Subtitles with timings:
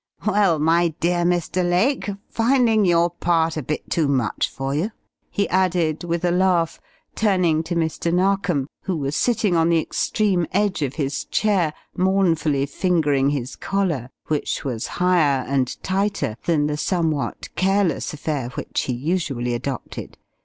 [0.25, 1.63] Well, my dear Mr.
[1.63, 4.89] Lake, finding your part a bit too much for you?"
[5.29, 6.81] he added, with a laugh,
[7.13, 8.11] turning to Mr.
[8.11, 14.09] Narkom, who was sitting on the extreme edge of his chair, mournfully fingering his collar,
[14.25, 20.17] which was higher and tighter than the somewhat careless affair which he usually adopted.